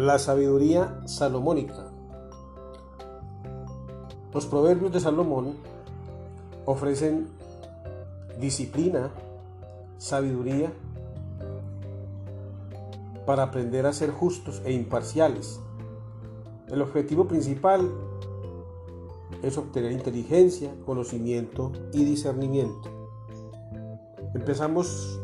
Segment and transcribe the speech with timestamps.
[0.00, 1.92] La sabiduría salomónica.
[4.32, 5.56] Los proverbios de Salomón
[6.64, 7.28] ofrecen
[8.40, 9.10] disciplina,
[9.98, 10.72] sabiduría,
[13.26, 15.60] para aprender a ser justos e imparciales.
[16.68, 17.86] El objetivo principal
[19.42, 22.88] es obtener inteligencia, conocimiento y discernimiento.
[24.34, 25.20] Empezamos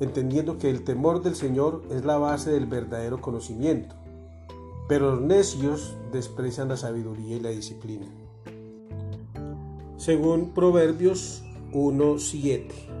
[0.00, 3.94] entendiendo que el temor del Señor es la base del verdadero conocimiento,
[4.88, 8.06] pero los necios desprecian la sabiduría y la disciplina.
[9.96, 12.96] Según Proverbios 1.7.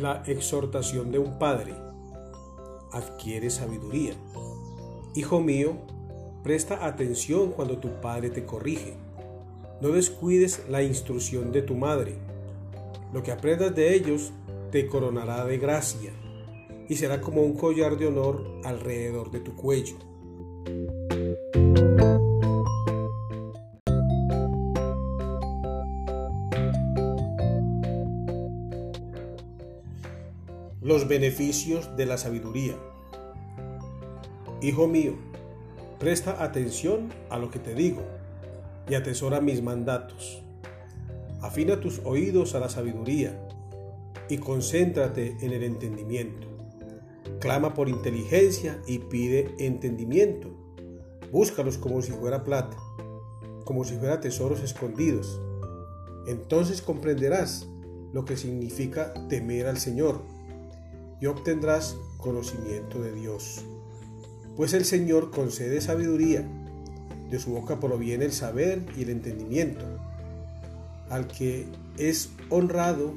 [0.00, 1.74] La exhortación de un padre
[2.92, 4.12] adquiere sabiduría.
[5.14, 5.78] Hijo mío,
[6.44, 8.92] Presta atención cuando tu padre te corrige.
[9.80, 12.16] No descuides la instrucción de tu madre.
[13.14, 14.30] Lo que aprendas de ellos
[14.70, 16.12] te coronará de gracia
[16.86, 19.96] y será como un collar de honor alrededor de tu cuello.
[30.82, 32.76] Los beneficios de la sabiduría.
[34.60, 35.14] Hijo mío,
[36.04, 38.02] Presta atención a lo que te digo
[38.90, 40.42] y atesora mis mandatos.
[41.40, 43.48] Afina tus oídos a la sabiduría
[44.28, 46.46] y concéntrate en el entendimiento.
[47.40, 50.50] Clama por inteligencia y pide entendimiento.
[51.32, 52.76] Búscalos como si fuera plata,
[53.64, 55.40] como si fuera tesoros escondidos.
[56.26, 57.66] Entonces comprenderás
[58.12, 60.20] lo que significa temer al Señor
[61.18, 63.64] y obtendrás conocimiento de Dios
[64.56, 66.44] pues el Señor concede sabiduría,
[67.30, 69.84] de su boca proviene el saber y el entendimiento.
[71.10, 71.66] Al que
[71.98, 73.14] es honrado,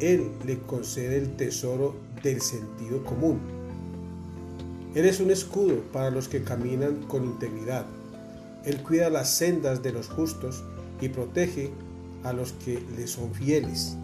[0.00, 3.40] Él le concede el tesoro del sentido común.
[4.94, 7.86] Él es un escudo para los que caminan con integridad.
[8.64, 10.64] Él cuida las sendas de los justos
[11.00, 11.70] y protege
[12.24, 13.96] a los que le son fieles.